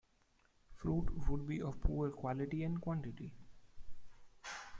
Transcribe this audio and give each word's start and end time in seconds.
Fruit 0.77 1.29
would 1.29 1.45
be 1.45 1.61
of 1.61 1.79
poor 1.79 2.09
quality 2.09 2.63
and 2.63 2.81
quantity. 2.81 3.35